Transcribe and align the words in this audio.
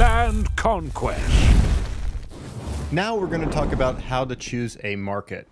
Land 0.00 0.56
Conquest. 0.56 1.30
Now 2.90 3.16
we're 3.16 3.26
going 3.26 3.46
to 3.46 3.54
talk 3.54 3.74
about 3.74 4.00
how 4.00 4.24
to 4.24 4.34
choose 4.34 4.78
a 4.82 4.96
market. 4.96 5.46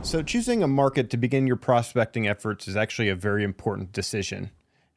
So, 0.00 0.22
choosing 0.22 0.62
a 0.62 0.66
market 0.66 1.10
to 1.10 1.18
begin 1.18 1.46
your 1.46 1.56
prospecting 1.56 2.26
efforts 2.26 2.66
is 2.66 2.78
actually 2.78 3.10
a 3.10 3.14
very 3.14 3.44
important 3.44 3.92
decision. 3.92 4.52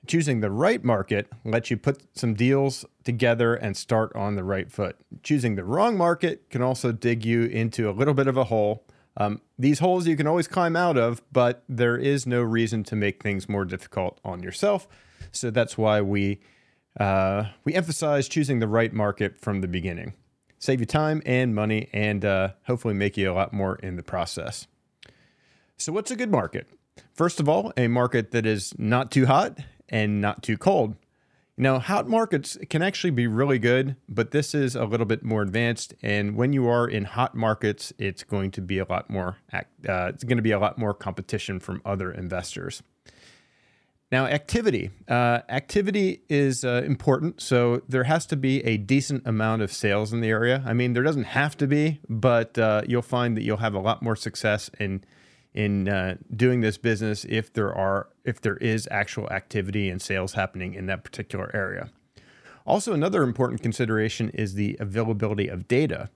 Choosing 0.07 0.39
the 0.39 0.49
right 0.49 0.81
market 0.81 1.27
lets 1.43 1.69
you 1.69 1.75
put 1.75 2.01
some 2.17 2.33
deals 2.33 2.85
together 3.03 3.55
and 3.55 3.75
start 3.75 4.15
on 4.15 4.37
the 4.37 4.43
right 4.45 4.71
foot. 4.71 4.95
Choosing 5.21 5.55
the 5.55 5.65
wrong 5.65 5.97
market 5.97 6.49
can 6.49 6.61
also 6.61 6.93
dig 6.93 7.25
you 7.25 7.43
into 7.43 7.89
a 7.89 7.91
little 7.91 8.13
bit 8.13 8.27
of 8.27 8.37
a 8.37 8.45
hole. 8.45 8.85
Um, 9.17 9.41
these 9.59 9.79
holes 9.79 10.07
you 10.07 10.15
can 10.15 10.27
always 10.27 10.47
climb 10.47 10.77
out 10.77 10.97
of, 10.97 11.21
but 11.29 11.65
there 11.67 11.97
is 11.97 12.25
no 12.25 12.41
reason 12.41 12.85
to 12.85 12.95
make 12.95 13.21
things 13.21 13.49
more 13.49 13.65
difficult 13.65 14.21
on 14.23 14.41
yourself. 14.41 14.87
So 15.33 15.51
that's 15.51 15.77
why 15.77 15.99
we 15.99 16.39
uh, 16.99 17.45
we 17.63 17.73
emphasize 17.73 18.27
choosing 18.27 18.59
the 18.59 18.67
right 18.67 18.93
market 18.93 19.37
from 19.37 19.61
the 19.61 19.67
beginning. 19.67 20.13
Save 20.59 20.79
you 20.79 20.85
time 20.85 21.21
and 21.25 21.53
money, 21.53 21.89
and 21.91 22.23
uh, 22.23 22.49
hopefully 22.67 22.93
make 22.93 23.17
you 23.17 23.31
a 23.31 23.33
lot 23.33 23.51
more 23.51 23.75
in 23.77 23.95
the 23.95 24.03
process. 24.03 24.67
So, 25.77 25.91
what's 25.91 26.11
a 26.11 26.15
good 26.15 26.31
market? 26.31 26.67
First 27.13 27.39
of 27.39 27.49
all, 27.49 27.73
a 27.75 27.87
market 27.87 28.31
that 28.31 28.45
is 28.45 28.73
not 28.77 29.11
too 29.11 29.25
hot 29.25 29.57
and 29.89 30.21
not 30.21 30.41
too 30.41 30.57
cold. 30.57 30.95
Now, 31.55 31.77
hot 31.77 32.07
markets 32.07 32.57
can 32.69 32.81
actually 32.81 33.11
be 33.11 33.27
really 33.27 33.59
good, 33.59 33.95
but 34.09 34.31
this 34.31 34.55
is 34.55 34.75
a 34.75 34.85
little 34.85 35.05
bit 35.05 35.23
more 35.23 35.43
advanced. 35.43 35.93
And 36.01 36.35
when 36.35 36.51
you 36.51 36.67
are 36.67 36.87
in 36.87 37.03
hot 37.03 37.35
markets, 37.35 37.93
it's 37.99 38.23
going 38.23 38.49
to 38.51 38.61
be 38.61 38.79
a 38.79 38.85
lot 38.85 39.09
more. 39.09 39.37
Uh, 39.53 39.61
it's 39.83 40.23
going 40.23 40.37
to 40.37 40.43
be 40.43 40.51
a 40.51 40.59
lot 40.59 40.79
more 40.79 40.95
competition 40.95 41.59
from 41.59 41.81
other 41.85 42.11
investors. 42.11 42.81
Now, 44.13 44.27
activity. 44.27 44.91
Uh, 45.07 45.39
activity 45.49 46.21
is 46.29 46.63
uh, 46.63 46.83
important. 46.85 47.41
So 47.41 47.81
there 47.89 48.03
has 48.03 48.27
to 48.27 48.35
be 48.35 48.63
a 48.63 48.77
decent 48.77 49.25
amount 49.25 49.63
of 49.63 49.73
sales 49.73 50.13
in 50.13 50.21
the 50.21 50.29
area. 50.29 50.61
I 50.67 50.73
mean, 50.73 50.93
there 50.93 51.01
doesn't 51.01 51.23
have 51.23 51.57
to 51.57 51.65
be, 51.65 51.99
but 52.07 52.55
uh, 52.59 52.83
you'll 52.87 53.01
find 53.01 53.35
that 53.35 53.41
you'll 53.41 53.57
have 53.57 53.73
a 53.73 53.79
lot 53.79 54.03
more 54.03 54.15
success 54.15 54.69
in 54.79 55.03
in 55.55 55.89
uh, 55.89 56.17
doing 56.35 56.61
this 56.61 56.77
business 56.77 57.25
if 57.27 57.53
there 57.53 57.73
are 57.73 58.07
if 58.23 58.39
there 58.39 58.57
is 58.57 58.87
actual 58.91 59.27
activity 59.31 59.89
and 59.89 59.99
sales 59.99 60.33
happening 60.33 60.75
in 60.75 60.85
that 60.85 61.03
particular 61.03 61.49
area. 61.51 61.89
Also, 62.67 62.93
another 62.93 63.23
important 63.23 63.63
consideration 63.63 64.29
is 64.29 64.53
the 64.53 64.77
availability 64.79 65.47
of 65.47 65.67
data. 65.67 66.11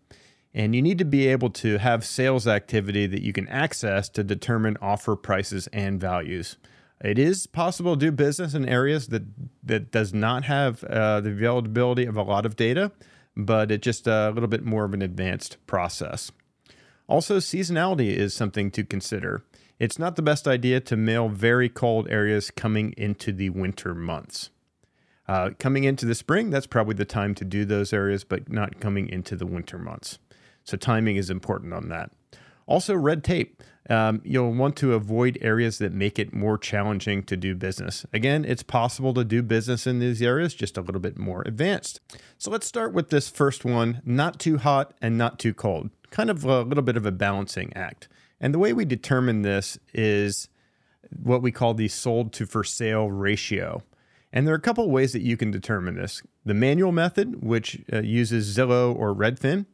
And 0.53 0.75
you 0.75 0.83
need 0.83 0.99
to 0.99 1.05
be 1.05 1.25
able 1.25 1.49
to 1.49 1.79
have 1.79 2.05
sales 2.05 2.45
activity 2.45 3.07
that 3.07 3.23
you 3.23 3.33
can 3.33 3.47
access 3.47 4.07
to 4.09 4.23
determine 4.23 4.77
offer 4.83 5.15
prices 5.15 5.65
and 5.73 5.99
values. 5.99 6.57
It 7.03 7.19
is 7.19 7.45
possible 7.45 7.95
to 7.95 7.99
do 8.07 8.11
business 8.11 8.53
in 8.53 8.67
areas 8.67 9.07
that 9.09 9.23
that 9.63 9.91
does 9.91 10.13
not 10.13 10.45
have 10.45 10.83
uh, 10.83 11.21
the 11.21 11.29
availability 11.29 12.05
of 12.05 12.17
a 12.17 12.23
lot 12.23 12.45
of 12.45 12.55
data, 12.55 12.91
but 13.35 13.71
it's 13.71 13.83
just 13.83 14.07
a 14.07 14.31
little 14.31 14.49
bit 14.49 14.65
more 14.65 14.85
of 14.85 14.93
an 14.93 15.01
advanced 15.01 15.57
process. 15.67 16.31
Also, 17.07 17.37
seasonality 17.37 18.09
is 18.15 18.33
something 18.33 18.71
to 18.71 18.83
consider. 18.83 19.43
It's 19.79 19.99
not 19.99 20.15
the 20.15 20.23
best 20.23 20.47
idea 20.47 20.79
to 20.81 20.97
mail 20.97 21.29
very 21.29 21.69
cold 21.69 22.07
areas 22.09 22.49
coming 22.49 22.93
into 22.97 23.31
the 23.31 23.51
winter 23.51 23.93
months. 23.93 24.49
Uh, 25.27 25.51
coming 25.59 25.83
into 25.83 26.05
the 26.05 26.15
spring, 26.15 26.49
that's 26.49 26.65
probably 26.65 26.95
the 26.95 27.05
time 27.05 27.35
to 27.35 27.45
do 27.45 27.63
those 27.63 27.93
areas, 27.93 28.23
but 28.23 28.51
not 28.51 28.79
coming 28.79 29.07
into 29.07 29.35
the 29.35 29.45
winter 29.45 29.77
months. 29.77 30.17
So, 30.63 30.77
timing 30.77 31.15
is 31.15 31.29
important 31.29 31.73
on 31.73 31.89
that. 31.89 32.11
Also, 32.67 32.95
red 32.95 33.23
tape. 33.23 33.63
Um, 33.89 34.21
you'll 34.25 34.53
want 34.53 34.75
to 34.77 34.93
avoid 34.93 35.37
areas 35.41 35.77
that 35.77 35.93
make 35.93 36.19
it 36.19 36.33
more 36.33 36.57
challenging 36.57 37.23
to 37.23 37.37
do 37.37 37.55
business. 37.55 38.05
Again, 38.11 38.43
it's 38.43 38.61
possible 38.61 39.13
to 39.13 39.23
do 39.23 39.41
business 39.41 39.87
in 39.87 39.99
these 39.99 40.21
areas, 40.21 40.53
just 40.53 40.77
a 40.77 40.81
little 40.81 40.99
bit 40.99 41.17
more 41.17 41.41
advanced. 41.45 42.01
So 42.37 42.51
let's 42.51 42.67
start 42.67 42.91
with 42.91 43.09
this 43.09 43.29
first 43.29 43.63
one 43.63 44.01
not 44.05 44.39
too 44.39 44.57
hot 44.57 44.93
and 45.01 45.17
not 45.17 45.39
too 45.39 45.53
cold. 45.53 45.89
Kind 46.09 46.29
of 46.29 46.43
a 46.43 46.63
little 46.63 46.83
bit 46.83 46.97
of 46.97 47.05
a 47.05 47.11
balancing 47.11 47.71
act. 47.75 48.09
And 48.41 48.53
the 48.53 48.59
way 48.59 48.73
we 48.73 48.83
determine 48.83 49.41
this 49.41 49.79
is 49.93 50.49
what 51.11 51.41
we 51.41 51.51
call 51.51 51.73
the 51.73 51.87
sold 51.87 52.33
to 52.33 52.45
for 52.45 52.65
sale 52.65 53.09
ratio. 53.09 53.83
And 54.33 54.45
there 54.45 54.53
are 54.53 54.57
a 54.57 54.61
couple 54.61 54.89
ways 54.91 55.13
that 55.13 55.21
you 55.21 55.37
can 55.37 55.51
determine 55.51 55.95
this. 55.95 56.21
The 56.45 56.53
manual 56.53 56.91
method, 56.91 57.41
which 57.41 57.81
uh, 57.91 58.01
uses 58.01 58.55
Zillow 58.55 58.93
or 58.93 59.15
Redfin, 59.15 59.65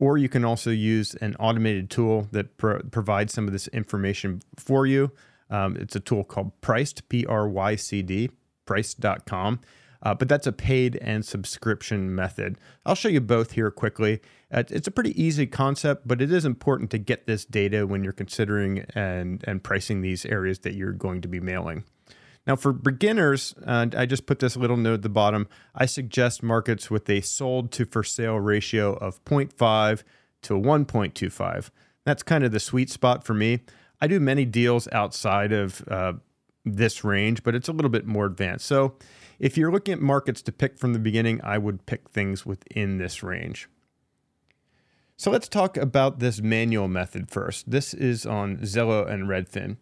or 0.00 0.18
you 0.18 0.28
can 0.28 0.44
also 0.44 0.70
use 0.70 1.14
an 1.16 1.36
automated 1.38 1.90
tool 1.90 2.26
that 2.32 2.56
pro- 2.56 2.82
provides 2.90 3.32
some 3.32 3.46
of 3.46 3.52
this 3.52 3.68
information 3.68 4.42
for 4.56 4.86
you. 4.86 5.12
Um, 5.50 5.76
it's 5.76 5.94
a 5.94 6.00
tool 6.00 6.24
called 6.24 6.58
Prycd, 6.60 7.02
P 7.08 7.26
R 7.26 7.48
Y 7.48 7.76
C 7.76 8.02
D, 8.02 8.30
Prycd.com. 8.66 9.60
Uh, 10.02 10.14
but 10.14 10.28
that's 10.28 10.46
a 10.46 10.52
paid 10.52 10.96
and 11.02 11.24
subscription 11.24 12.14
method. 12.14 12.56
I'll 12.86 12.94
show 12.94 13.10
you 13.10 13.20
both 13.20 13.52
here 13.52 13.70
quickly. 13.70 14.20
Uh, 14.50 14.62
it's 14.70 14.88
a 14.88 14.90
pretty 14.90 15.22
easy 15.22 15.46
concept, 15.46 16.08
but 16.08 16.22
it 16.22 16.32
is 16.32 16.46
important 16.46 16.90
to 16.92 16.98
get 16.98 17.26
this 17.26 17.44
data 17.44 17.86
when 17.86 18.02
you're 18.02 18.14
considering 18.14 18.86
and, 18.94 19.44
and 19.46 19.62
pricing 19.62 20.00
these 20.00 20.24
areas 20.24 20.60
that 20.60 20.74
you're 20.74 20.92
going 20.92 21.20
to 21.20 21.28
be 21.28 21.38
mailing. 21.38 21.84
Now, 22.50 22.56
for 22.56 22.72
beginners, 22.72 23.54
uh, 23.64 23.86
I 23.96 24.06
just 24.06 24.26
put 24.26 24.40
this 24.40 24.56
little 24.56 24.76
note 24.76 24.94
at 24.94 25.02
the 25.02 25.08
bottom. 25.08 25.46
I 25.72 25.86
suggest 25.86 26.42
markets 26.42 26.90
with 26.90 27.08
a 27.08 27.20
sold 27.20 27.70
to 27.70 27.84
for 27.84 28.02
sale 28.02 28.40
ratio 28.40 28.94
of 28.94 29.24
0.5 29.24 30.02
to 30.42 30.54
1.25. 30.54 31.70
That's 32.04 32.24
kind 32.24 32.42
of 32.42 32.50
the 32.50 32.58
sweet 32.58 32.90
spot 32.90 33.22
for 33.22 33.34
me. 33.34 33.60
I 34.00 34.08
do 34.08 34.18
many 34.18 34.44
deals 34.44 34.88
outside 34.90 35.52
of 35.52 35.86
uh, 35.86 36.14
this 36.64 37.04
range, 37.04 37.44
but 37.44 37.54
it's 37.54 37.68
a 37.68 37.72
little 37.72 37.88
bit 37.88 38.04
more 38.04 38.26
advanced. 38.26 38.66
So, 38.66 38.96
if 39.38 39.56
you're 39.56 39.70
looking 39.70 39.94
at 39.94 40.00
markets 40.00 40.42
to 40.42 40.50
pick 40.50 40.76
from 40.76 40.92
the 40.92 40.98
beginning, 40.98 41.40
I 41.44 41.56
would 41.56 41.86
pick 41.86 42.10
things 42.10 42.44
within 42.44 42.98
this 42.98 43.22
range. 43.22 43.68
So, 45.16 45.30
let's 45.30 45.48
talk 45.48 45.76
about 45.76 46.18
this 46.18 46.40
manual 46.40 46.88
method 46.88 47.30
first. 47.30 47.70
This 47.70 47.94
is 47.94 48.26
on 48.26 48.56
Zillow 48.56 49.08
and 49.08 49.28
Redfin. 49.28 49.76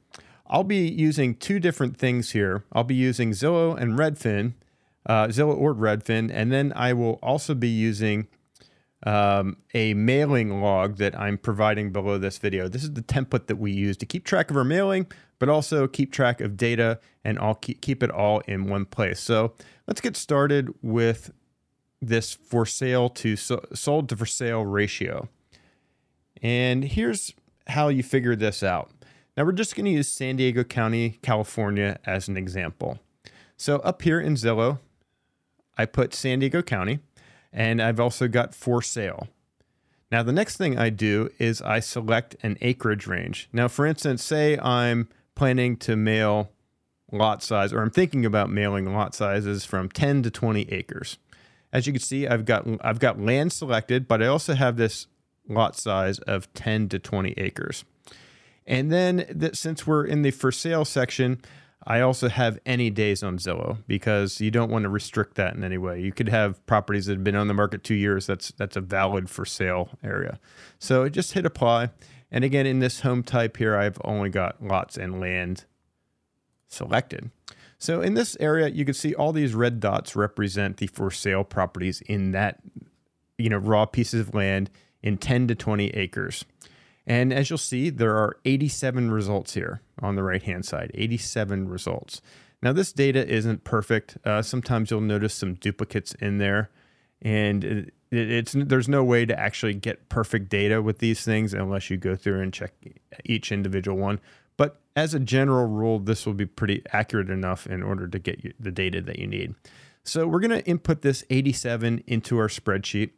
I'll 0.48 0.64
be 0.64 0.88
using 0.88 1.34
two 1.34 1.60
different 1.60 1.96
things 1.96 2.30
here. 2.30 2.64
I'll 2.72 2.84
be 2.84 2.94
using 2.94 3.32
Zillow 3.32 3.76
and 3.78 3.98
Redfin, 3.98 4.54
uh, 5.06 5.26
Zillow 5.26 5.56
or 5.56 5.74
Redfin, 5.74 6.30
and 6.32 6.50
then 6.50 6.72
I 6.74 6.92
will 6.94 7.18
also 7.22 7.54
be 7.54 7.68
using 7.68 8.28
um, 9.04 9.58
a 9.74 9.94
mailing 9.94 10.60
log 10.60 10.96
that 10.96 11.18
I'm 11.18 11.38
providing 11.38 11.92
below 11.92 12.18
this 12.18 12.38
video. 12.38 12.68
This 12.68 12.82
is 12.82 12.94
the 12.94 13.02
template 13.02 13.46
that 13.46 13.56
we 13.56 13.70
use 13.70 13.96
to 13.98 14.06
keep 14.06 14.24
track 14.24 14.50
of 14.50 14.56
our 14.56 14.64
mailing, 14.64 15.06
but 15.38 15.48
also 15.48 15.86
keep 15.86 16.12
track 16.12 16.40
of 16.40 16.56
data 16.56 16.98
and 17.24 17.38
I'll 17.38 17.54
keep 17.54 18.02
it 18.02 18.10
all 18.10 18.40
in 18.40 18.68
one 18.68 18.86
place. 18.86 19.20
So 19.20 19.54
let's 19.86 20.00
get 20.00 20.16
started 20.16 20.74
with 20.82 21.30
this 22.00 22.34
for 22.34 22.64
sale 22.64 23.08
to 23.10 23.36
so, 23.36 23.64
sold 23.74 24.08
to 24.08 24.16
for 24.16 24.26
sale 24.26 24.64
ratio. 24.64 25.28
And 26.42 26.84
here's 26.84 27.34
how 27.68 27.88
you 27.88 28.02
figure 28.02 28.34
this 28.34 28.62
out. 28.62 28.90
Now 29.38 29.44
we're 29.44 29.52
just 29.52 29.76
going 29.76 29.84
to 29.84 29.92
use 29.92 30.08
San 30.08 30.34
Diego 30.34 30.64
County, 30.64 31.20
California 31.22 32.00
as 32.04 32.26
an 32.26 32.36
example. 32.36 32.98
So 33.56 33.76
up 33.76 34.02
here 34.02 34.18
in 34.20 34.34
Zillow, 34.34 34.80
I 35.76 35.86
put 35.86 36.12
San 36.12 36.40
Diego 36.40 36.60
County 36.60 36.98
and 37.52 37.80
I've 37.80 38.00
also 38.00 38.26
got 38.26 38.52
for 38.52 38.82
sale. 38.82 39.28
Now 40.10 40.24
the 40.24 40.32
next 40.32 40.56
thing 40.56 40.76
I 40.76 40.90
do 40.90 41.30
is 41.38 41.62
I 41.62 41.78
select 41.78 42.34
an 42.42 42.58
acreage 42.60 43.06
range. 43.06 43.48
Now 43.52 43.68
for 43.68 43.86
instance, 43.86 44.24
say 44.24 44.58
I'm 44.58 45.08
planning 45.36 45.76
to 45.76 45.94
mail 45.94 46.50
lot 47.12 47.40
size 47.40 47.72
or 47.72 47.80
I'm 47.80 47.92
thinking 47.92 48.26
about 48.26 48.50
mailing 48.50 48.92
lot 48.92 49.14
sizes 49.14 49.64
from 49.64 49.88
10 49.88 50.24
to 50.24 50.32
20 50.32 50.62
acres. 50.62 51.16
As 51.72 51.86
you 51.86 51.92
can 51.92 52.02
see, 52.02 52.26
I've 52.26 52.44
got 52.44 52.66
I've 52.80 52.98
got 52.98 53.20
land 53.20 53.52
selected, 53.52 54.08
but 54.08 54.20
I 54.20 54.26
also 54.26 54.54
have 54.54 54.76
this 54.76 55.06
lot 55.48 55.76
size 55.76 56.18
of 56.18 56.52
10 56.54 56.88
to 56.88 56.98
20 56.98 57.34
acres. 57.36 57.84
And 58.68 58.92
then 58.92 59.24
that 59.30 59.56
since 59.56 59.86
we're 59.86 60.04
in 60.04 60.22
the 60.22 60.30
for 60.30 60.52
sale 60.52 60.84
section, 60.84 61.40
I 61.86 62.02
also 62.02 62.28
have 62.28 62.58
any 62.66 62.90
days 62.90 63.22
on 63.22 63.38
Zillow 63.38 63.78
because 63.86 64.42
you 64.42 64.50
don't 64.50 64.70
want 64.70 64.82
to 64.82 64.90
restrict 64.90 65.36
that 65.36 65.54
in 65.54 65.64
any 65.64 65.78
way. 65.78 66.02
You 66.02 66.12
could 66.12 66.28
have 66.28 66.64
properties 66.66 67.06
that 67.06 67.14
have 67.14 67.24
been 67.24 67.34
on 67.34 67.48
the 67.48 67.54
market 67.54 67.82
two 67.82 67.94
years. 67.94 68.26
That's 68.26 68.52
that's 68.52 68.76
a 68.76 68.82
valid 68.82 69.30
for 69.30 69.46
sale 69.46 69.88
area. 70.04 70.38
So 70.78 71.08
just 71.08 71.32
hit 71.32 71.46
apply. 71.46 71.90
And 72.30 72.44
again, 72.44 72.66
in 72.66 72.80
this 72.80 73.00
home 73.00 73.22
type 73.22 73.56
here, 73.56 73.74
I've 73.74 73.98
only 74.04 74.28
got 74.28 74.62
lots 74.62 74.98
and 74.98 75.18
land 75.18 75.64
selected. 76.68 77.30
So 77.78 78.02
in 78.02 78.12
this 78.12 78.36
area, 78.38 78.68
you 78.68 78.84
can 78.84 78.92
see 78.92 79.14
all 79.14 79.32
these 79.32 79.54
red 79.54 79.80
dots 79.80 80.14
represent 80.14 80.76
the 80.76 80.88
for 80.88 81.10
sale 81.10 81.42
properties 81.42 82.02
in 82.02 82.32
that 82.32 82.60
you 83.38 83.48
know 83.48 83.56
raw 83.56 83.86
pieces 83.86 84.28
of 84.28 84.34
land 84.34 84.68
in 85.02 85.16
10 85.16 85.48
to 85.48 85.54
20 85.54 85.88
acres. 85.90 86.44
And 87.08 87.32
as 87.32 87.48
you'll 87.48 87.56
see, 87.56 87.88
there 87.88 88.14
are 88.16 88.36
87 88.44 89.10
results 89.10 89.54
here 89.54 89.80
on 90.00 90.14
the 90.14 90.22
right 90.22 90.42
hand 90.42 90.66
side 90.66 90.90
87 90.94 91.68
results. 91.68 92.20
Now, 92.62 92.72
this 92.72 92.92
data 92.92 93.26
isn't 93.26 93.64
perfect. 93.64 94.18
Uh, 94.24 94.42
sometimes 94.42 94.90
you'll 94.90 95.00
notice 95.00 95.32
some 95.32 95.54
duplicates 95.54 96.12
in 96.14 96.38
there, 96.38 96.70
and 97.22 97.64
it, 97.64 97.94
it's 98.10 98.52
there's 98.52 98.88
no 98.88 99.02
way 99.02 99.24
to 99.24 99.38
actually 99.38 99.74
get 99.74 100.08
perfect 100.08 100.50
data 100.50 100.82
with 100.82 100.98
these 100.98 101.24
things 101.24 101.54
unless 101.54 101.88
you 101.88 101.96
go 101.96 102.14
through 102.14 102.42
and 102.42 102.52
check 102.52 102.72
each 103.24 103.52
individual 103.52 103.96
one. 103.96 104.20
But 104.56 104.80
as 104.94 105.14
a 105.14 105.20
general 105.20 105.66
rule, 105.66 106.00
this 106.00 106.26
will 106.26 106.34
be 106.34 106.46
pretty 106.46 106.82
accurate 106.92 107.30
enough 107.30 107.66
in 107.66 107.82
order 107.82 108.06
to 108.08 108.18
get 108.18 108.44
you 108.44 108.52
the 108.60 108.72
data 108.72 109.00
that 109.02 109.18
you 109.18 109.26
need. 109.26 109.54
So 110.02 110.26
we're 110.26 110.40
going 110.40 110.50
to 110.50 110.66
input 110.66 111.02
this 111.02 111.24
87 111.30 112.02
into 112.06 112.38
our 112.38 112.48
spreadsheet. 112.48 113.10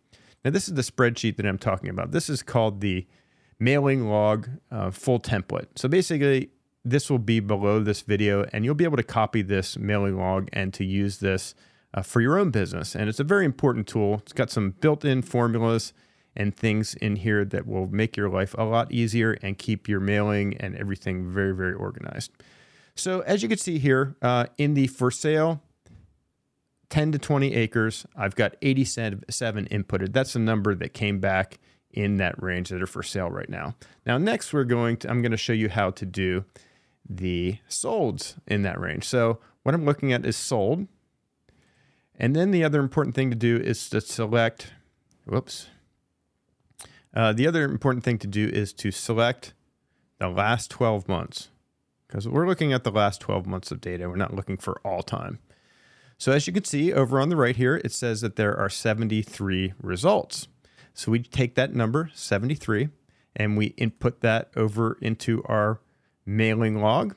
Now, 0.45 0.51
this 0.51 0.69
is 0.69 0.75
the 0.75 0.83
spreadsheet 0.83 1.37
that 1.37 1.47
I'm 1.47 1.59
talking 1.59 1.89
about. 1.89 2.13
This 2.13 2.29
is 2.29 2.43
called 2.43 2.81
the 2.81 3.07
mailing 3.61 4.09
log 4.09 4.49
uh, 4.73 4.91
full 4.91 5.21
template. 5.21 5.67
So 5.77 5.89
basically, 5.89 6.51
this 6.85 7.11
will 7.11 7.19
be 7.19 7.41
below 7.41 7.81
this 7.81 8.01
video, 8.01 8.47
and 8.53 8.65
you'll 8.65 8.75
be 8.75 8.85
able 8.85 8.97
to 8.97 9.03
copy 9.03 9.43
this 9.43 9.79
mailing 9.79 10.19
log 10.19 10.49
and 10.53 10.73
to 10.75 10.85
use 10.85 11.19
this 11.19 11.55
uh, 11.93 12.03
for 12.03 12.21
your 12.21 12.39
own 12.39 12.51
business. 12.51 12.97
And 12.97 13.09
it's 13.09 13.21
a 13.21 13.25
very 13.25 13.45
important 13.45 13.87
tool. 13.87 14.15
It's 14.23 14.33
got 14.33 14.51
some 14.51 14.71
built 14.71 15.05
in 15.05 15.23
formulas 15.23 15.93
and 16.35 16.57
things 16.57 16.95
in 16.95 17.17
here 17.17 17.45
that 17.45 17.67
will 17.67 17.89
make 17.89 18.17
your 18.17 18.31
life 18.31 18.55
a 18.57 18.65
lot 18.65 18.91
easier 18.93 19.37
and 19.43 19.59
keep 19.59 19.89
your 19.89 20.01
mailing 20.01 20.57
and 20.57 20.77
everything 20.77 21.31
very, 21.31 21.55
very 21.55 21.75
organized. 21.75 22.33
So, 22.95 23.21
as 23.21 23.43
you 23.43 23.49
can 23.49 23.59
see 23.59 23.79
here 23.79 24.17
uh, 24.23 24.47
in 24.57 24.75
the 24.75 24.87
for 24.87 25.11
sale, 25.11 25.63
10 26.89 27.13
to 27.13 27.19
20 27.19 27.55
acres, 27.55 28.07
I've 28.17 28.35
got 28.35 28.57
87 28.63 29.25
inputted. 29.29 30.13
That's 30.13 30.33
the 30.33 30.39
number 30.39 30.75
that 30.75 30.93
came 30.93 31.21
back 31.21 31.59
in 31.93 32.19
that 32.19 32.41
range 32.43 32.69
that 32.69 32.83
are 32.83 32.87
for 32.87 33.03
sale 33.03 33.31
right 33.31 33.49
now. 33.49 33.75
Now, 34.07 34.19
next, 34.19 34.53
we're 34.53 34.65
going 34.65 34.97
to, 34.99 35.11
I'm 35.11 35.23
going 35.23 35.33
to 35.33 35.37
show 35.37 35.53
you 35.53 35.69
how 35.69 35.91
to 35.91 36.07
do 36.07 36.45
the 37.09 37.59
solds 37.69 38.37
in 38.47 38.63
that 38.63 38.81
range. 38.81 39.05
So, 39.05 39.41
what 39.63 39.75
I'm 39.75 39.85
looking 39.85 40.13
at 40.13 40.25
is 40.25 40.37
sold. 40.37 40.87
And 42.19 42.37
then 42.37 42.51
the 42.51 42.65
other 42.65 42.81
important 42.81 43.15
thing 43.15 43.31
to 43.31 43.37
do 43.37 43.57
is 43.57 43.89
to 43.91 44.01
select, 44.01 44.73
whoops. 45.25 45.69
Uh, 47.15 47.33
the 47.33 47.47
other 47.47 47.65
important 47.65 48.05
thing 48.05 48.19
to 48.19 48.27
do 48.27 48.49
is 48.49 48.73
to 48.75 48.91
select 48.91 49.55
the 50.19 50.29
last 50.29 50.71
12 50.71 51.09
months 51.09 51.49
because 52.07 52.29
we're 52.29 52.47
looking 52.47 52.73
at 52.73 52.85
the 52.85 52.91
last 52.91 53.21
12 53.21 53.47
months 53.47 53.71
of 53.71 53.81
data. 53.81 54.09
We're 54.09 54.17
not 54.17 54.35
looking 54.35 54.57
for 54.57 54.81
all 54.85 55.03
time. 55.03 55.39
So 56.19 56.33
as 56.33 56.47
you 56.47 56.53
can 56.53 56.65
see 56.65 56.93
over 56.93 57.19
on 57.19 57.31
the 57.31 57.37
right 57.37 57.57
here, 57.57 57.81
it 57.83 57.93
says 57.93 58.21
that 58.21 58.37
there 58.37 58.57
are 58.57 58.69
73 58.69 59.73
results. 59.81 60.49
So 60.95 61.13
we 61.13 61.21
take 61.21 61.55
that 61.55 61.75
number, 61.75 62.11
73, 62.15 62.89
and 63.37 63.57
we 63.57 63.67
input 63.67 64.21
that 64.21 64.51
over 64.57 64.99
into 65.01 65.43
our 65.45 65.81
mailing 66.27 66.81
log. 66.81 67.15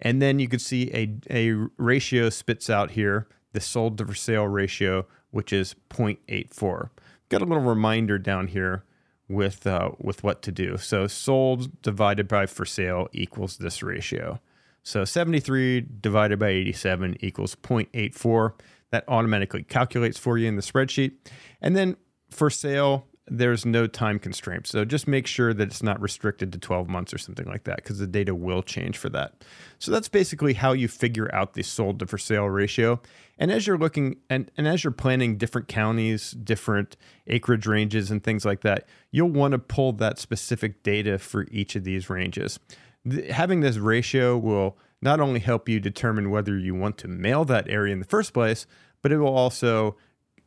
And 0.00 0.22
then 0.22 0.38
you 0.38 0.48
can 0.48 0.58
see 0.58 0.90
a, 0.92 1.18
a 1.30 1.68
ratio 1.76 2.30
spits 2.30 2.70
out 2.70 2.92
here 2.92 3.28
the 3.52 3.60
sold 3.60 3.98
to 3.98 4.06
for 4.06 4.14
sale 4.14 4.46
ratio, 4.46 5.06
which 5.30 5.52
is 5.52 5.74
0.84. 5.90 6.90
Got 7.28 7.42
a 7.42 7.44
little 7.44 7.62
reminder 7.62 8.18
down 8.18 8.48
here 8.48 8.84
with 9.28 9.66
uh, 9.66 9.90
with 9.98 10.22
what 10.22 10.42
to 10.42 10.52
do. 10.52 10.76
So 10.78 11.06
sold 11.06 11.82
divided 11.82 12.28
by 12.28 12.46
for 12.46 12.64
sale 12.64 13.08
equals 13.12 13.58
this 13.58 13.82
ratio. 13.82 14.40
So 14.82 15.04
73 15.04 15.86
divided 16.00 16.38
by 16.38 16.48
87 16.48 17.16
equals 17.20 17.54
0.84. 17.56 18.54
That 18.90 19.04
automatically 19.06 19.64
calculates 19.64 20.16
for 20.16 20.38
you 20.38 20.48
in 20.48 20.56
the 20.56 20.62
spreadsheet. 20.62 21.12
And 21.60 21.76
then 21.76 21.96
for 22.30 22.50
sale, 22.50 23.06
there's 23.30 23.66
no 23.66 23.86
time 23.86 24.18
constraint. 24.18 24.66
So 24.66 24.84
just 24.84 25.06
make 25.06 25.26
sure 25.26 25.52
that 25.52 25.68
it's 25.68 25.82
not 25.82 26.00
restricted 26.00 26.52
to 26.52 26.58
12 26.58 26.88
months 26.88 27.12
or 27.12 27.18
something 27.18 27.46
like 27.46 27.64
that 27.64 27.76
because 27.76 27.98
the 27.98 28.06
data 28.06 28.34
will 28.34 28.62
change 28.62 28.96
for 28.96 29.08
that. 29.10 29.44
So 29.78 29.90
that's 29.90 30.08
basically 30.08 30.54
how 30.54 30.72
you 30.72 30.88
figure 30.88 31.32
out 31.34 31.54
the 31.54 31.62
sold 31.62 31.98
to 32.00 32.06
for 32.06 32.18
sale 32.18 32.46
ratio. 32.46 33.00
And 33.38 33.50
as 33.50 33.66
you're 33.66 33.78
looking 33.78 34.16
and, 34.30 34.50
and 34.56 34.66
as 34.66 34.82
you're 34.82 34.90
planning 34.92 35.36
different 35.36 35.68
counties, 35.68 36.32
different 36.32 36.96
acreage 37.26 37.66
ranges, 37.66 38.10
and 38.10 38.22
things 38.22 38.44
like 38.44 38.62
that, 38.62 38.88
you'll 39.10 39.30
want 39.30 39.52
to 39.52 39.58
pull 39.58 39.92
that 39.94 40.18
specific 40.18 40.82
data 40.82 41.18
for 41.18 41.46
each 41.50 41.76
of 41.76 41.84
these 41.84 42.08
ranges. 42.08 42.58
The, 43.04 43.32
having 43.32 43.60
this 43.60 43.76
ratio 43.76 44.36
will 44.36 44.76
not 45.00 45.20
only 45.20 45.40
help 45.40 45.68
you 45.68 45.78
determine 45.78 46.30
whether 46.30 46.58
you 46.58 46.74
want 46.74 46.98
to 46.98 47.08
mail 47.08 47.44
that 47.44 47.68
area 47.68 47.92
in 47.92 48.00
the 48.00 48.04
first 48.04 48.32
place, 48.32 48.66
but 49.00 49.12
it 49.12 49.18
will 49.18 49.34
also 49.34 49.96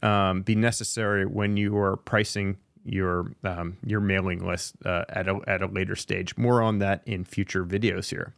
um, 0.01 0.41
be 0.41 0.55
necessary 0.55 1.25
when 1.25 1.57
you 1.57 1.77
are 1.77 1.97
pricing 1.97 2.57
your 2.83 3.31
um, 3.43 3.77
your 3.85 3.99
mailing 3.99 4.45
list 4.45 4.75
uh, 4.85 5.05
at 5.09 5.27
a 5.27 5.39
at 5.47 5.61
a 5.61 5.67
later 5.67 5.95
stage. 5.95 6.35
More 6.37 6.61
on 6.61 6.79
that 6.79 7.03
in 7.05 7.23
future 7.23 7.63
videos 7.63 8.09
here. 8.09 8.33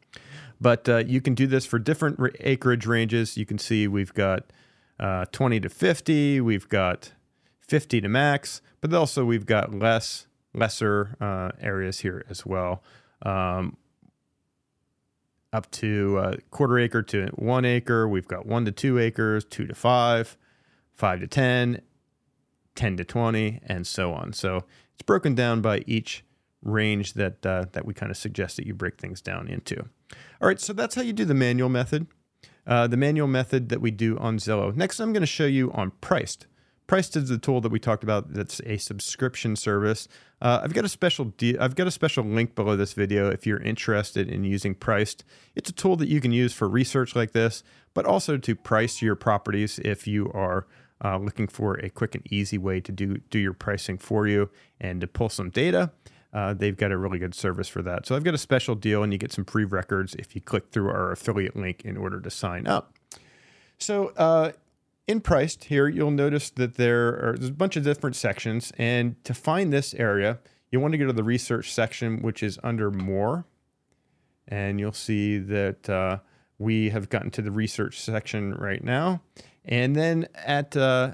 But 0.60 0.88
uh, 0.88 0.98
you 0.98 1.21
can 1.21 1.33
do 1.33 1.48
this 1.48 1.65
for 1.65 1.80
different 1.80 2.19
acreage 2.39 2.86
ranges. 2.86 3.38
You 3.38 3.45
can 3.45 3.57
see 3.57 3.88
we've 3.88 4.13
got 4.13 4.51
uh, 5.00 5.25
20 5.31 5.60
to 5.62 5.69
50, 5.69 6.42
we've 6.42 6.69
got 6.69 7.12
50 7.60 8.01
to 8.01 8.07
max, 8.07 8.62
but 8.80 8.94
also 8.94 9.25
we've 9.25 9.45
got 9.45 9.74
less 9.74 10.27
lesser 10.54 11.18
uh, 11.19 11.51
areas 11.60 12.00
here 12.00 12.24
as 12.30 12.45
well. 12.45 12.83
Um, 13.24 13.77
up 15.51 15.69
to 15.71 16.18
a 16.18 16.38
quarter 16.50 16.80
acre 16.80 17.04
to 17.04 17.27
one 17.36 17.65
acre. 17.65 18.07
We've 18.07 18.27
got 18.27 18.45
one 18.45 18.65
to 18.65 18.71
two 18.71 18.98
acres, 19.00 19.45
two 19.45 19.68
to 19.68 19.75
five, 19.75 20.38
five 20.94 21.19
to 21.19 21.28
10, 21.28 21.81
10 22.75 22.98
to 22.98 23.04
20, 23.04 23.60
and 23.66 23.86
so 23.86 24.13
on. 24.13 24.34
So 24.34 24.63
it's 24.94 25.04
broken 25.06 25.36
down 25.36 25.62
by 25.62 25.84
each 25.88 26.24
range 26.62 27.13
that 27.13 27.45
uh, 27.45 27.66
that 27.74 27.86
we 27.86 27.94
kind 27.94 28.10
of 28.10 28.18
suggest 28.18 28.57
that 28.57 28.66
you 28.66 28.74
break 28.74 28.98
things 28.98 29.22
down 29.22 29.48
into. 29.48 29.80
All 30.42 30.48
right, 30.48 30.60
so 30.60 30.74
that's 30.74 30.95
how 30.95 31.01
you 31.01 31.13
do 31.13 31.25
the 31.25 31.34
manual 31.34 31.69
method. 31.69 32.07
Uh, 32.66 32.88
the 32.88 32.98
manual 32.98 33.28
method 33.28 33.69
that 33.69 33.81
we 33.81 33.92
do 33.92 34.18
on 34.19 34.38
Zillow. 34.38 34.74
Next, 34.74 35.00
I'm 35.00 35.12
going 35.12 35.22
to 35.22 35.28
show 35.28 35.45
you 35.45 35.72
on 35.74 35.92
Prycd. 36.01 36.45
Prycd 36.88 37.18
is 37.18 37.30
the 37.30 37.38
tool 37.38 37.60
that 37.62 37.72
we 37.72 37.80
talked 37.80 38.04
about. 38.04 38.34
That's 38.34 38.62
a 38.66 38.78
subscription 38.78 39.56
service. 39.56 40.07
Uh, 40.42 40.62
I've 40.63 40.74
got 40.74 40.86
a 40.86 40.89
special 40.89 41.25
de- 41.25 41.57
I've 41.57 41.75
got 41.75 41.88
a 41.88 41.92
special 41.92 42.24
link 42.24 42.56
below 42.56 42.75
this 42.75 42.94
video 42.94 43.30
if 43.30 43.46
you're 43.46 43.62
interested 43.62 44.30
in 44.30 44.44
using 44.44 44.75
Prycd. 44.75 45.24
It's 45.56 45.69
a 45.69 45.74
tool 45.74 45.96
that 45.98 46.10
you 46.10 46.22
can 46.22 46.31
use 46.31 46.54
for 46.54 46.68
research 46.68 47.16
like 47.16 47.31
this, 47.31 47.63
but 47.94 48.06
also 48.06 48.38
to 48.38 48.56
price 48.56 49.01
your 49.01 49.16
properties 49.16 49.80
if 49.80 50.07
you 50.07 50.31
are 50.34 50.68
uh, 51.03 51.17
looking 51.17 51.47
for 51.47 51.75
a 51.75 51.89
quick 51.89 52.15
and 52.15 52.31
easy 52.31 52.57
way 52.57 52.79
to 52.79 52.91
do 52.91 53.17
do 53.29 53.39
your 53.39 53.53
pricing 53.53 53.97
for 53.97 54.27
you 54.27 54.50
and 54.79 55.01
to 55.01 55.07
pull 55.07 55.29
some 55.29 55.50
data. 55.50 55.91
Uh, 56.33 56.53
they've 56.53 56.77
got 56.77 56.91
a 56.91 56.97
really 56.97 57.19
good 57.19 57.35
service 57.35 57.67
for 57.67 57.83
that. 57.83 58.07
So 58.07 58.15
I've 58.15 58.23
got 58.23 58.33
a 58.33 58.39
special 58.39 58.73
deal, 58.73 59.03
and 59.03 59.13
you 59.13 59.19
get 59.19 59.31
some 59.31 59.45
free 59.45 59.65
records 59.65 60.15
if 60.15 60.33
you 60.33 60.41
click 60.41 60.71
through 60.71 60.89
our 60.89 61.11
affiliate 61.11 61.55
link 61.55 61.83
in 61.85 61.95
order 61.95 62.19
to 62.19 62.29
sign 62.31 62.65
up. 62.65 62.94
So 63.77 64.07
uh, 64.17 64.53
in 65.07 65.21
Prycd 65.21 65.65
here, 65.65 65.88
you'll 65.88 66.11
notice 66.11 66.50
that 66.51 66.75
there 66.75 67.09
are 67.09 67.35
there's 67.38 67.50
a 67.50 67.53
bunch 67.53 67.75
of 67.75 67.83
different 67.83 68.15
sections, 68.15 68.71
and 68.77 69.23
to 69.25 69.33
find 69.33 69.71
this 69.71 69.94
area, 69.94 70.39
you 70.71 70.79
want 70.79 70.94
to 70.94 70.97
go 70.97 71.05
to 71.05 71.13
the 71.13 71.23
research 71.23 71.71
section, 71.71 72.21
which 72.21 72.41
is 72.41 72.57
under 72.63 72.89
more, 72.89 73.45
and 74.47 74.79
you'll 74.79 74.91
see 74.91 75.38
that 75.38 75.88
uh, 75.88 76.17
we 76.57 76.89
have 76.89 77.09
gotten 77.09 77.29
to 77.31 77.41
the 77.44 77.51
research 77.51 78.00
section 78.00 78.55
right 78.55 78.83
now. 78.83 79.21
And 79.65 79.95
then 79.95 80.27
at 80.36 80.75
uh, 80.75 81.13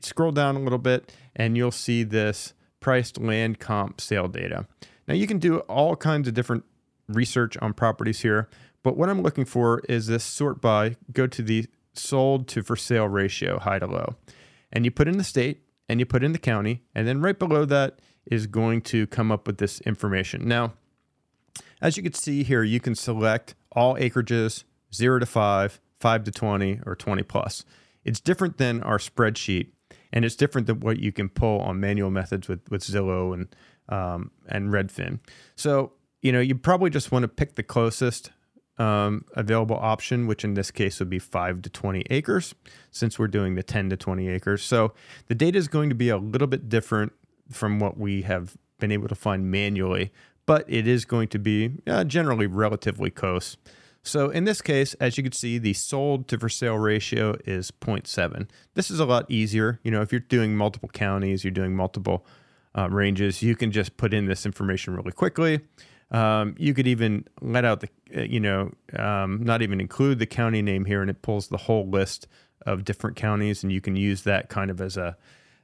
scroll 0.00 0.32
down 0.32 0.56
a 0.56 0.60
little 0.60 0.78
bit, 0.78 1.12
and 1.36 1.56
you'll 1.56 1.70
see 1.70 2.02
this 2.02 2.54
Prycd 2.80 3.24
land 3.24 3.58
comp 3.58 4.00
sale 4.00 4.28
data. 4.28 4.66
Now 5.06 5.14
you 5.14 5.26
can 5.26 5.38
do 5.38 5.58
all 5.60 5.96
kinds 5.96 6.28
of 6.28 6.34
different 6.34 6.64
research 7.08 7.56
on 7.58 7.74
properties 7.74 8.20
here, 8.20 8.48
but 8.82 8.96
what 8.96 9.08
I'm 9.08 9.22
looking 9.22 9.44
for 9.44 9.80
is 9.88 10.06
this 10.06 10.24
sort 10.24 10.60
by. 10.60 10.96
Go 11.12 11.26
to 11.26 11.42
the 11.42 11.66
sold 11.92 12.48
to 12.48 12.62
for 12.62 12.76
sale 12.76 13.08
ratio, 13.08 13.58
high 13.58 13.78
to 13.78 13.86
low, 13.86 14.16
and 14.72 14.84
you 14.84 14.90
put 14.90 15.08
in 15.08 15.18
the 15.18 15.24
state 15.24 15.62
and 15.88 16.00
you 16.00 16.06
put 16.06 16.24
in 16.24 16.32
the 16.32 16.38
county, 16.38 16.82
and 16.94 17.06
then 17.06 17.20
right 17.20 17.38
below 17.38 17.64
that 17.66 17.98
is 18.24 18.46
going 18.46 18.80
to 18.80 19.06
come 19.08 19.30
up 19.30 19.46
with 19.46 19.58
this 19.58 19.80
information. 19.82 20.48
Now, 20.48 20.72
as 21.80 21.98
you 21.98 22.02
can 22.02 22.14
see 22.14 22.42
here, 22.42 22.62
you 22.62 22.80
can 22.80 22.94
select 22.94 23.54
all 23.72 23.94
acreages, 23.96 24.64
zero 24.94 25.18
to 25.18 25.26
five, 25.26 25.80
5 26.04 26.24
to 26.24 26.30
20 26.30 26.80
or 26.84 26.94
20 26.94 27.22
plus. 27.22 27.64
It's 28.04 28.20
different 28.20 28.58
than 28.58 28.82
our 28.82 28.98
spreadsheet, 28.98 29.68
and 30.12 30.22
it's 30.22 30.36
different 30.36 30.66
than 30.66 30.80
what 30.80 30.98
you 30.98 31.12
can 31.12 31.30
pull 31.30 31.62
on 31.62 31.80
manual 31.80 32.10
methods 32.10 32.46
with, 32.46 32.60
with 32.70 32.82
Zillow 32.82 33.32
and 33.32 33.56
um, 33.88 34.30
and 34.46 34.68
Redfin. 34.68 35.20
So 35.56 35.92
you 36.20 36.30
know 36.30 36.40
you 36.40 36.56
probably 36.56 36.90
just 36.90 37.10
want 37.10 37.22
to 37.22 37.28
pick 37.28 37.54
the 37.54 37.62
closest 37.62 38.32
um, 38.76 39.24
available 39.32 39.76
option, 39.76 40.26
which 40.26 40.44
in 40.44 40.52
this 40.52 40.70
case 40.70 40.98
would 40.98 41.08
be 41.08 41.18
5 41.18 41.62
to 41.62 41.70
20 41.70 42.04
acres, 42.10 42.54
since 42.90 43.18
we're 43.18 43.26
doing 43.26 43.54
the 43.54 43.62
10 43.62 43.88
to 43.88 43.96
20 43.96 44.28
acres. 44.28 44.62
So 44.62 44.92
the 45.28 45.34
data 45.34 45.56
is 45.56 45.68
going 45.68 45.88
to 45.88 45.94
be 45.94 46.10
a 46.10 46.18
little 46.18 46.48
bit 46.48 46.68
different 46.68 47.14
from 47.50 47.80
what 47.80 47.96
we 47.96 48.22
have 48.22 48.58
been 48.78 48.92
able 48.92 49.08
to 49.08 49.14
find 49.14 49.50
manually, 49.50 50.12
but 50.44 50.66
it 50.68 50.86
is 50.86 51.06
going 51.06 51.28
to 51.28 51.38
be 51.38 51.78
uh, 51.86 52.04
generally 52.04 52.46
relatively 52.46 53.08
close. 53.08 53.56
So 54.04 54.28
in 54.28 54.44
this 54.44 54.60
case, 54.60 54.92
as 54.94 55.16
you 55.16 55.22
can 55.22 55.32
see, 55.32 55.56
the 55.58 55.72
sold 55.72 56.28
to 56.28 56.38
for 56.38 56.50
sale 56.50 56.76
ratio 56.76 57.36
is 57.46 57.70
0.7. 57.70 58.48
This 58.74 58.90
is 58.90 59.00
a 59.00 59.06
lot 59.06 59.28
easier. 59.30 59.80
You 59.82 59.90
know, 59.90 60.02
if 60.02 60.12
you're 60.12 60.20
doing 60.20 60.56
multiple 60.56 60.90
counties, 60.90 61.42
you're 61.42 61.50
doing 61.50 61.74
multiple 61.74 62.26
uh, 62.76 62.88
ranges, 62.90 63.42
you 63.42 63.56
can 63.56 63.72
just 63.72 63.96
put 63.96 64.12
in 64.12 64.26
this 64.26 64.44
information 64.44 64.94
really 64.94 65.12
quickly. 65.12 65.60
Um, 66.10 66.54
you 66.58 66.74
could 66.74 66.86
even 66.86 67.24
let 67.40 67.64
out 67.64 67.80
the, 67.80 67.88
uh, 68.14 68.20
you 68.22 68.40
know, 68.40 68.72
um, 68.96 69.42
not 69.42 69.62
even 69.62 69.80
include 69.80 70.18
the 70.18 70.26
county 70.26 70.60
name 70.60 70.84
here, 70.84 71.00
and 71.00 71.10
it 71.10 71.22
pulls 71.22 71.48
the 71.48 71.56
whole 71.56 71.88
list 71.88 72.28
of 72.66 72.84
different 72.84 73.16
counties, 73.16 73.62
and 73.62 73.72
you 73.72 73.80
can 73.80 73.96
use 73.96 74.22
that 74.22 74.48
kind 74.48 74.70
of 74.70 74.80
as 74.80 74.96
a 74.96 75.16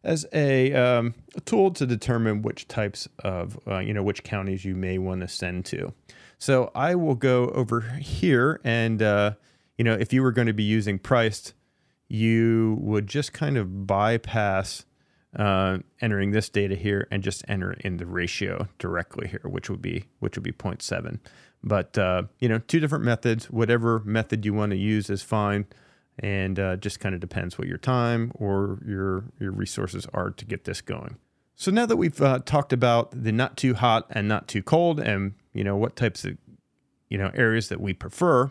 as 0.03 0.27
a, 0.33 0.73
um, 0.73 1.15
a 1.37 1.41
tool 1.43 1.71
to 1.73 1.85
determine 1.85 2.41
which 2.41 2.67
types 2.69 3.07
of, 3.19 3.59
uh, 3.69 3.81
you 3.81 3.93
know, 3.93 4.03
which 4.03 4.23
counties 4.23 4.65
you 4.65 4.75
may 4.75 4.97
want 4.97 5.21
to 5.21 5.29
send 5.29 5.67
to. 5.67 5.93
So 6.41 6.71
I 6.75 6.95
will 6.95 7.17
go 7.17 7.49
over 7.51 7.83
here 7.83 8.63
and, 8.65 9.03
uh, 9.03 9.35
you 9.77 9.85
know, 9.85 9.93
if 9.93 10.11
you 10.11 10.23
were 10.23 10.33
going 10.33 10.47
to 10.47 10.55
be 10.55 10.63
using 10.63 10.99
Prycd, 10.99 11.53
you 12.09 12.79
would 12.81 13.07
just 13.07 13.35
kind 13.35 13.59
of 13.59 13.87
bypass 13.87 14.87
uh, 15.37 15.79
entering 16.01 16.31
this 16.31 16.49
data 16.49 16.77
here 16.77 17.07
and 17.11 17.23
just 17.23 17.45
enter 17.47 17.75
in 17.75 17.99
the 17.99 18.07
ratio 18.07 18.69
directly 18.79 19.29
here, 19.29 19.43
which 19.45 19.69
would 19.69 19.83
be 19.83 20.07
which 20.21 20.39
would 20.39 20.43
be 20.43 20.51
0.7. 20.51 21.21
But 21.63 21.99
uh, 21.99 22.23
you 22.39 22.49
know, 22.49 22.59
two 22.59 22.81
different 22.81 23.05
methods. 23.05 23.51
Whatever 23.51 24.01
method 24.07 24.47
you 24.47 24.55
want 24.55 24.71
to 24.71 24.79
use 24.79 25.11
is 25.11 25.23
fine, 25.23 25.67
and 26.19 26.59
uh, 26.59 26.77
just 26.77 27.01
kind 27.01 27.15
of 27.15 27.21
depends 27.21 27.59
what 27.59 27.69
your 27.69 27.79
time 27.79 28.33
or 28.35 28.79
your 28.85 29.25
your 29.39 29.53
resources 29.53 30.07
are 30.15 30.31
to 30.31 30.45
get 30.47 30.65
this 30.65 30.81
going. 30.81 31.19
So 31.55 31.71
now 31.71 31.85
that 31.85 31.99
we've 31.99 32.21
uh, 32.23 32.39
talked 32.47 32.73
about 32.73 33.11
the 33.13 33.31
not 33.31 33.59
too 33.59 33.75
hot 33.75 34.07
and 34.09 34.27
not 34.27 34.49
too 34.49 34.63
cold, 34.63 34.99
and 34.99 35.35
you 35.53 35.65
know 35.65 35.77
what 35.77 35.97
types 35.97 36.25
of 36.25 36.37
you 37.09 37.19
know 37.19 37.31
areas 37.35 37.69
that 37.69 37.81
we 37.81 37.93
prefer, 37.93 38.51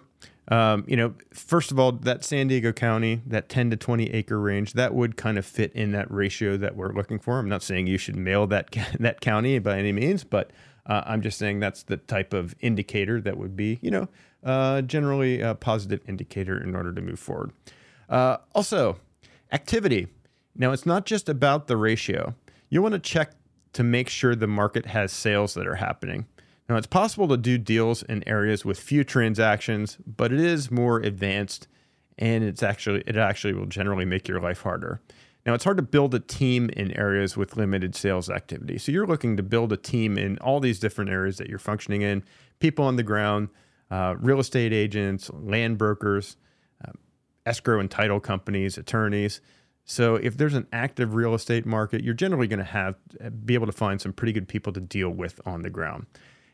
um, 0.50 0.84
you 0.88 0.98
know, 0.98 1.14
first 1.32 1.72
of 1.72 1.80
all, 1.80 1.92
that 1.92 2.24
San 2.24 2.48
Diego 2.48 2.72
County, 2.72 3.22
that 3.28 3.50
10 3.50 3.70
to 3.70 3.78
20 3.78 4.12
acre 4.12 4.40
range, 4.40 4.74
that 4.74 4.96
would 4.96 5.16
kind 5.16 5.38
of 5.38 5.46
fit 5.46 5.72
in 5.74 5.92
that 5.92 6.12
ratio 6.12 6.58
that 6.58 6.76
we're 6.76 6.92
looking 6.92 7.20
for. 7.20 7.38
I'm 7.38 7.50
not 7.50 7.62
saying 7.62 7.86
you 7.86 8.00
should 8.00 8.16
mail 8.16 8.48
that 8.48 8.76
that 9.00 9.22
county 9.22 9.60
by 9.60 9.78
any 9.78 9.92
means, 9.92 10.24
but 10.24 10.52
uh, 10.88 11.04
I'm 11.06 11.22
just 11.22 11.38
saying 11.38 11.60
that's 11.60 11.84
the 11.84 11.98
type 11.98 12.34
of 12.34 12.56
indicator 12.62 13.22
that 13.22 13.38
would 13.38 13.56
be, 13.56 13.78
you 13.82 13.92
know, 13.92 14.08
uh, 14.44 14.82
generally 14.82 15.40
a 15.40 15.54
positive 15.54 16.02
indicator 16.08 16.62
in 16.62 16.76
order 16.76 16.94
to 16.94 17.02
move 17.02 17.20
forward. 17.20 17.52
Uh, 18.10 18.38
also, 18.56 18.98
activity. 19.52 20.08
Now, 20.56 20.72
it's 20.72 20.86
not 20.86 21.06
just 21.06 21.30
about 21.30 21.68
the 21.68 21.78
ratio. 21.78 22.34
You 22.70 22.82
want 22.82 22.94
to 22.94 23.00
check 23.00 23.34
to 23.74 23.84
make 23.84 24.10
sure 24.10 24.36
the 24.36 24.48
market 24.48 24.88
has 24.88 25.12
sales 25.12 25.54
that 25.54 25.68
are 25.68 25.76
happening. 25.76 26.26
Now, 26.70 26.76
it's 26.76 26.88
possible 26.88 27.28
to 27.30 27.38
do 27.38 27.58
deals 27.58 28.04
in 28.04 28.26
areas 28.28 28.64
with 28.64 28.80
few 28.80 29.04
transactions, 29.04 29.98
but 30.06 30.32
it 30.32 30.40
is 30.40 30.70
more 30.70 31.00
advanced 31.00 31.68
and 32.20 32.44
it's 32.44 32.62
actually 32.62 33.02
it 33.08 33.18
actually 33.18 33.54
will 33.54 33.66
generally 33.66 34.06
make 34.06 34.28
your 34.28 34.40
life 34.40 34.62
harder. 34.62 35.02
Now, 35.46 35.54
it's 35.56 35.64
hard 35.64 35.78
to 35.78 35.84
build 35.84 36.14
a 36.14 36.20
team 36.20 36.70
in 36.70 36.92
areas 36.92 37.36
with 37.36 37.58
limited 37.58 37.96
sales 37.96 38.30
activity. 38.30 38.78
So 38.78 38.92
you're 38.92 39.08
looking 39.08 39.38
to 39.38 39.44
build 39.44 39.74
a 39.74 39.78
team 39.78 40.18
in 40.18 40.38
all 40.40 40.60
these 40.60 40.80
different 40.80 41.10
areas 41.10 41.38
that 41.38 41.48
you're 41.50 41.58
functioning 41.58 42.02
in, 42.02 42.24
people 42.60 42.86
on 42.86 42.98
the 42.98 43.04
ground, 43.04 43.50
uh, 43.90 44.16
real 44.20 44.40
estate 44.40 44.74
agents, 44.74 45.32
land 45.34 45.78
brokers, 45.78 46.36
uh, 46.86 46.92
escrow 47.46 47.80
and 47.80 47.90
title 47.90 48.20
companies, 48.20 48.78
attorneys. 48.78 49.42
So 49.86 50.18
if 50.18 50.38
there's 50.38 50.54
an 50.54 50.68
active 50.72 51.16
real 51.16 51.34
estate 51.34 51.66
market, 51.66 52.04
you're 52.04 52.14
generally 52.14 52.46
going 52.46 52.60
to 52.60 52.66
have 52.66 52.96
be 53.44 53.56
able 53.56 53.66
to 53.66 53.72
find 53.72 54.00
some 54.00 54.14
pretty 54.14 54.34
good 54.34 54.48
people 54.48 54.74
to 54.74 54.82
deal 54.82 55.10
with 55.10 55.40
on 55.48 55.64
the 55.64 55.70
ground. 55.72 56.06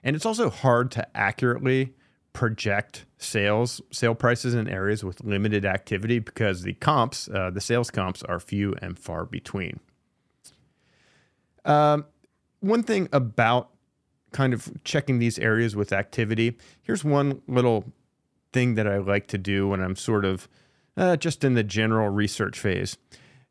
And 0.06 0.16
it's 0.16 0.26
also 0.26 0.50
hard 0.50 0.92
to 0.92 1.18
accurately 1.18 1.96
project 2.32 3.06
sales 3.18 3.82
sale 3.92 4.14
prices 4.14 4.54
in 4.54 4.68
areas 4.68 5.04
with 5.04 5.24
limited 5.24 5.66
activity 5.66 6.20
because 6.20 6.62
the 6.62 6.74
comps, 6.74 7.28
uh, 7.30 7.50
the 7.50 7.62
sales 7.62 7.90
comps, 7.90 8.22
are 8.24 8.40
few 8.40 8.76
and 8.82 9.00
far 9.00 9.26
between. 9.26 9.80
Um, 11.64 12.06
one 12.60 12.84
thing 12.84 13.10
about 13.12 13.72
kind 14.32 14.54
of 14.54 14.72
checking 14.84 15.18
these 15.18 15.40
areas 15.40 15.76
with 15.76 15.92
activity, 15.92 16.58
here's 16.84 17.04
one 17.04 17.42
little 17.48 17.86
thing 18.54 18.76
that 18.76 18.88
I 18.88 18.98
like 18.98 19.28
to 19.28 19.38
do 19.38 19.68
when 19.68 19.82
I'm 19.82 19.96
sort 19.96 20.24
of 20.24 20.48
uh, 20.98 21.16
just 21.18 21.44
in 21.44 21.56
the 21.56 21.64
general 21.64 22.10
research 22.10 22.60
phase. 22.60 22.98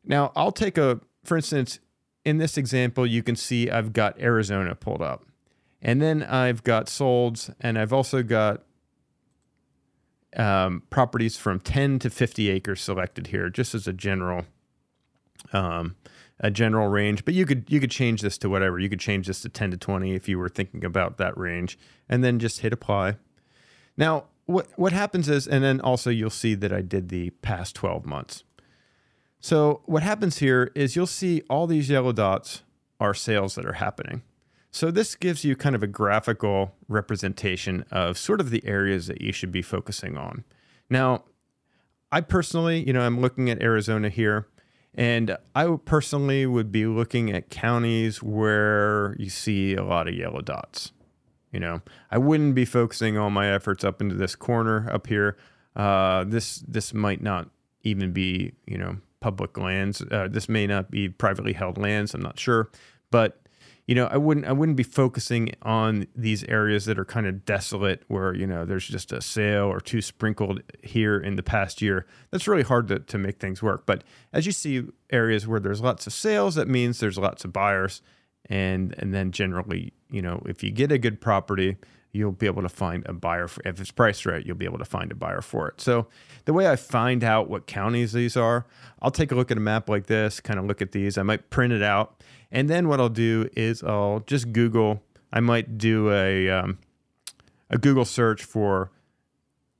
Now, 0.05 0.31
I'll 0.35 0.51
take 0.51 0.77
a, 0.77 1.01
for 1.23 1.35
instance, 1.35 1.79
in 2.23 2.37
this 2.37 2.57
example, 2.57 3.05
you 3.05 3.23
can 3.23 3.35
see 3.35 3.69
I've 3.69 3.93
got 3.93 4.19
Arizona 4.21 4.73
pulled 4.75 5.01
up. 5.01 5.25
And 5.81 6.01
then 6.01 6.23
I've 6.23 6.63
got 6.63 6.87
solds, 6.87 7.53
and 7.59 7.77
I've 7.77 7.93
also 7.93 8.23
got 8.23 8.63
um, 10.35 10.83
properties 10.89 11.37
from 11.37 11.59
10 11.59 11.99
to 11.99 12.09
50 12.09 12.49
acres 12.49 12.81
selected 12.81 13.27
here, 13.27 13.49
just 13.49 13.75
as 13.75 13.87
a 13.87 13.93
general 13.93 14.45
um, 15.53 15.95
a 16.39 16.51
general 16.51 16.87
range. 16.87 17.23
But 17.23 17.33
you 17.33 17.45
could 17.45 17.65
you 17.67 17.79
could 17.79 17.91
change 17.91 18.21
this 18.21 18.37
to 18.39 18.49
whatever. 18.49 18.79
You 18.79 18.89
could 18.89 18.99
change 18.99 19.27
this 19.27 19.41
to 19.41 19.49
10 19.49 19.71
to 19.71 19.77
20 19.77 20.13
if 20.13 20.27
you 20.27 20.37
were 20.37 20.49
thinking 20.49 20.83
about 20.83 21.17
that 21.17 21.37
range, 21.37 21.77
and 22.09 22.23
then 22.23 22.39
just 22.39 22.61
hit 22.61 22.73
apply. 22.73 23.17
Now, 23.97 24.25
what 24.45 24.67
what 24.75 24.91
happens 24.91 25.29
is, 25.29 25.47
and 25.47 25.63
then 25.63 25.79
also 25.79 26.09
you'll 26.09 26.29
see 26.29 26.55
that 26.55 26.73
I 26.73 26.81
did 26.81 27.09
the 27.09 27.29
past 27.41 27.75
12 27.75 28.05
months. 28.05 28.43
So 29.39 29.81
what 29.85 30.03
happens 30.03 30.39
here 30.39 30.71
is 30.73 30.95
you'll 30.95 31.05
see 31.05 31.43
all 31.49 31.67
these 31.67 31.89
yellow 31.89 32.11
dots 32.11 32.63
are 32.99 33.13
sales 33.13 33.55
that 33.55 33.65
are 33.65 33.73
happening. 33.73 34.23
So 34.75 34.91
this 34.91 35.15
gives 35.15 35.45
you 35.45 35.55
kind 35.55 35.73
of 35.73 35.83
a 35.83 35.87
graphical 35.87 36.75
representation 36.89 37.85
of 37.91 38.17
sort 38.17 38.41
of 38.41 38.49
the 38.49 38.61
areas 38.65 39.07
that 39.07 39.21
you 39.21 39.31
should 39.31 39.53
be 39.53 39.61
focusing 39.61 40.17
on. 40.17 40.43
Now, 40.89 41.23
I 42.11 42.19
personally, 42.19 42.85
you 42.85 42.91
know, 42.91 42.99
I'm 42.99 43.21
looking 43.21 43.49
at 43.49 43.61
Arizona 43.61 44.09
here, 44.09 44.49
and 44.93 45.37
I 45.55 45.73
personally 45.85 46.45
would 46.45 46.73
be 46.73 46.87
looking 46.87 47.31
at 47.31 47.49
counties 47.49 48.21
where 48.21 49.15
you 49.17 49.29
see 49.29 49.75
a 49.75 49.83
lot 49.85 50.09
of 50.09 50.13
yellow 50.13 50.41
dots. 50.41 50.91
You 51.53 51.61
know, 51.61 51.81
I 52.11 52.17
wouldn't 52.17 52.53
be 52.53 52.65
focusing 52.65 53.17
all 53.17 53.29
my 53.29 53.49
efforts 53.49 53.85
up 53.85 54.01
into 54.01 54.15
this 54.15 54.35
corner 54.35 54.89
up 54.91 55.07
here. 55.07 55.37
Uh, 55.73 56.25
this 56.25 56.57
this 56.67 56.93
might 56.93 57.23
not 57.23 57.49
even 57.83 58.11
be 58.11 58.51
you 58.67 58.77
know 58.77 58.97
public 59.21 59.57
lands. 59.57 60.01
Uh, 60.11 60.27
this 60.29 60.49
may 60.49 60.67
not 60.67 60.91
be 60.91 61.07
privately 61.07 61.53
held 61.53 61.77
lands. 61.77 62.13
I'm 62.13 62.21
not 62.21 62.37
sure, 62.37 62.69
but 63.09 63.39
you 63.87 63.93
know, 63.93 64.07
I 64.07 64.17
wouldn't 64.17 64.47
I 64.47 64.51
wouldn't 64.51 64.77
be 64.77 64.83
focusing 64.83 65.51
on 65.61 66.07
these 66.15 66.43
areas 66.45 66.85
that 66.85 66.97
are 66.97 67.05
kind 67.05 67.27
of 67.27 67.45
desolate 67.45 68.03
where, 68.07 68.33
you 68.33 68.47
know, 68.47 68.65
there's 68.65 68.87
just 68.87 69.11
a 69.11 69.21
sale 69.21 69.65
or 69.65 69.79
two 69.79 70.01
sprinkled 70.01 70.61
here 70.81 71.17
in 71.19 71.35
the 71.35 71.43
past 71.43 71.81
year. 71.81 72.07
That's 72.31 72.47
really 72.47 72.63
hard 72.63 72.87
to, 72.87 72.99
to 72.99 73.17
make 73.19 73.39
things 73.39 73.61
work. 73.61 73.85
But 73.85 74.03
as 74.33 74.47
you 74.47 74.51
see 74.51 74.85
areas 75.11 75.47
where 75.47 75.59
there's 75.59 75.81
lots 75.81 76.07
of 76.07 76.13
sales, 76.13 76.55
that 76.55 76.67
means 76.67 76.99
there's 76.99 77.19
lots 77.19 77.45
of 77.45 77.53
buyers. 77.53 78.01
And 78.47 78.95
and 78.97 79.13
then 79.13 79.31
generally, 79.31 79.93
you 80.09 80.21
know, 80.21 80.41
if 80.47 80.63
you 80.63 80.71
get 80.71 80.91
a 80.91 80.97
good 80.97 81.21
property, 81.21 81.77
you'll 82.15 82.31
be 82.31 82.45
able 82.45 82.61
to 82.61 82.69
find 82.69 83.05
a 83.07 83.13
buyer 83.13 83.47
for 83.47 83.61
if 83.67 83.79
it's 83.79 83.91
priced 83.91 84.25
right 84.25 84.45
you'll 84.45 84.55
be 84.55 84.65
able 84.65 84.77
to 84.77 84.85
find 84.85 85.11
a 85.11 85.15
buyer 85.15 85.41
for 85.41 85.67
it. 85.67 85.81
So 85.81 86.07
the 86.45 86.53
way 86.53 86.67
i 86.67 86.75
find 86.75 87.23
out 87.23 87.49
what 87.49 87.67
counties 87.67 88.13
these 88.13 88.37
are 88.37 88.65
i'll 89.01 89.11
take 89.11 89.31
a 89.31 89.35
look 89.35 89.51
at 89.51 89.57
a 89.57 89.61
map 89.61 89.89
like 89.89 90.07
this 90.07 90.39
kind 90.39 90.59
of 90.59 90.65
look 90.65 90.81
at 90.81 90.91
these. 90.91 91.17
I 91.17 91.23
might 91.23 91.49
print 91.49 91.73
it 91.73 91.83
out. 91.83 92.23
And 92.51 92.69
then 92.69 92.87
what 92.87 92.99
i'll 92.99 93.09
do 93.09 93.49
is 93.55 93.83
i'll 93.83 94.21
just 94.25 94.53
google 94.53 95.03
i 95.33 95.39
might 95.39 95.77
do 95.77 96.11
a 96.11 96.49
um, 96.49 96.79
a 97.69 97.77
google 97.77 98.05
search 98.05 98.43
for 98.43 98.91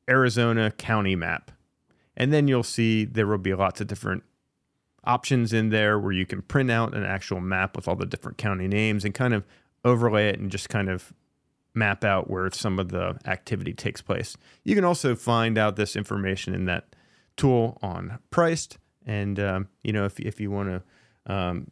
arizona 0.09 0.71
county 0.71 1.15
map. 1.15 1.51
And 2.17 2.31
then 2.31 2.47
you'll 2.47 2.63
see 2.63 3.05
there 3.05 3.27
will 3.27 3.37
be 3.37 3.53
lots 3.53 3.81
of 3.81 3.87
different 3.87 4.23
options 5.03 5.53
in 5.53 5.69
there 5.69 5.99
where 5.99 6.11
you 6.11 6.25
can 6.25 6.41
print 6.41 6.71
out 6.71 6.95
an 6.95 7.05
actual 7.05 7.39
map 7.39 7.75
with 7.75 7.87
all 7.87 7.95
the 7.95 8.05
different 8.05 8.37
county 8.37 8.67
names 8.67 9.05
and 9.05 9.13
kind 9.13 9.33
of 9.33 9.45
overlay 9.83 10.29
it 10.29 10.39
and 10.39 10.49
just 10.51 10.69
kind 10.69 10.89
of 10.89 11.13
map 11.75 12.03
out 12.03 12.29
where 12.29 12.49
some 12.51 12.79
of 12.79 12.89
the 12.89 13.17
activity 13.25 13.73
takes 13.73 14.01
place. 14.01 14.37
You 14.63 14.75
can 14.75 14.85
also 14.85 15.15
find 15.15 15.57
out 15.57 15.75
this 15.75 15.95
information 15.95 16.53
in 16.53 16.65
that 16.65 16.95
tool 17.37 17.77
on 17.81 18.19
Prycd. 18.31 18.77
And 19.05 19.39
um, 19.39 19.67
you 19.83 19.93
know, 19.93 20.05
if 20.05 20.19
if 20.19 20.39
you 20.39 20.49
want 20.49 20.69
to 20.69 21.31
um, 21.33 21.69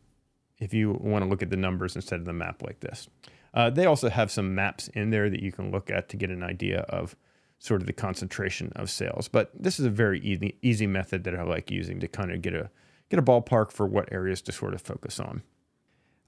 if 0.60 0.74
you 0.74 0.92
want 0.92 1.24
to 1.24 1.30
look 1.30 1.42
at 1.42 1.50
the 1.50 1.58
numbers 1.58 1.96
instead 1.96 2.20
of 2.20 2.26
the 2.26 2.34
map 2.34 2.62
like 2.62 2.80
this, 2.80 3.08
uh, 3.54 3.70
they 3.70 3.86
also 3.86 4.10
have 4.10 4.32
some 4.32 4.54
maps 4.54 4.88
in 4.90 5.10
there 5.10 5.30
that 5.30 5.42
you 5.42 5.52
can 5.52 5.72
look 5.72 5.90
at 5.90 6.10
to 6.10 6.18
get 6.18 6.30
an 6.30 6.44
idea 6.44 6.82
of 6.90 7.16
sort 7.60 7.82
of 7.82 7.88
the 7.88 7.94
concentration 7.94 8.72
of 8.76 8.90
sales. 8.90 9.28
But 9.28 9.52
this 9.58 9.80
is 9.80 9.86
a 9.86 9.90
very 9.90 10.20
easy 10.20 10.58
easy 10.62 10.88
method 10.88 11.24
that 11.24 11.36
I 11.36 11.44
like 11.44 11.72
using 11.72 12.00
to 12.02 12.08
kind 12.08 12.32
of 12.32 12.42
get 12.42 12.54
a 12.54 12.70
get 13.10 13.20
a 13.20 13.24
ballpark 13.24 13.72
for 13.72 13.88
what 13.88 14.12
areas 14.12 14.42
to 14.44 14.52
sort 14.52 14.74
of 14.74 14.82
focus 14.82 15.20
on. 15.20 15.44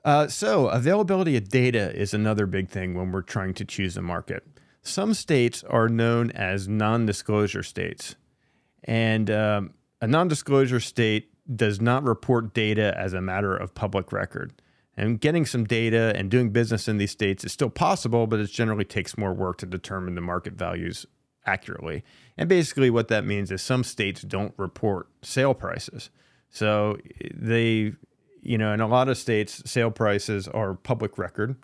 Uh, 0.05 0.27
so, 0.27 0.67
availability 0.67 1.35
of 1.35 1.49
data 1.49 1.91
is 1.99 2.13
another 2.13 2.45
big 2.45 2.69
thing 2.69 2.93
when 2.93 3.11
we're 3.11 3.23
trying 3.23 3.55
to 3.55 3.65
choose 3.65 3.97
a 3.97 4.03
market. 4.03 4.45
Some 4.83 5.15
states 5.15 5.63
are 5.63 5.89
known 5.89 6.29
as 6.31 6.67
non 6.67 7.07
disclosure 7.07 7.63
states. 7.63 8.15
And 8.83 9.31
um, 9.31 9.73
a 9.99 10.05
non 10.05 10.27
disclosure 10.27 10.79
state 10.79 11.31
does 11.55 11.81
not 11.81 12.03
report 12.03 12.53
data 12.53 12.95
as 12.95 13.13
a 13.13 13.21
matter 13.21 13.57
of 13.57 13.73
public 13.73 14.11
record. 14.11 14.53
And 14.95 15.19
getting 15.19 15.43
some 15.43 15.65
data 15.65 16.13
and 16.15 16.29
doing 16.29 16.51
business 16.51 16.87
in 16.87 16.97
these 16.97 17.11
states 17.11 17.43
is 17.43 17.51
still 17.51 17.71
possible, 17.71 18.27
but 18.27 18.39
it 18.39 18.51
generally 18.51 18.85
takes 18.85 19.17
more 19.17 19.33
work 19.33 19.57
to 19.57 19.65
determine 19.65 20.13
the 20.13 20.21
market 20.21 20.53
values 20.53 21.07
accurately. 21.47 22.03
And 22.37 22.47
basically, 22.47 22.91
what 22.91 23.07
that 23.07 23.25
means 23.25 23.51
is 23.51 23.63
some 23.63 23.83
states 23.83 24.21
don't 24.21 24.53
report 24.55 25.07
sale 25.23 25.55
prices. 25.55 26.11
So 26.51 26.99
they 27.33 27.93
you 28.45 28.57
know, 28.57 28.73
in 28.73 28.79
a 28.79 28.87
lot 28.87 29.09
of 29.09 29.17
states, 29.17 29.61
sale 29.69 29.91
prices 29.91 30.47
are 30.47 30.75
public 30.75 31.17
record, 31.17 31.55